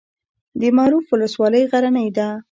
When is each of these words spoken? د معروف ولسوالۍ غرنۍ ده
د 0.59 0.61
معروف 0.77 1.05
ولسوالۍ 1.09 1.63
غرنۍ 1.71 2.09
ده 2.17 2.27